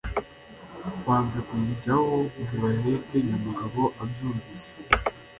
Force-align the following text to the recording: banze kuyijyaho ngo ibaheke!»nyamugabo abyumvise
banze 1.05 1.39
kuyijyaho 1.47 2.13
ngo 2.39 2.51
ibaheke!»nyamugabo 2.57 3.81
abyumvise 4.03 4.73